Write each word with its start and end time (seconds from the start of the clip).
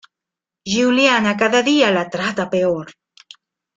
Giuliana 0.69 1.37
cada 1.43 1.61
día 1.61 1.91
la 1.91 2.09
trata 2.09 2.49
peor. 2.49 2.89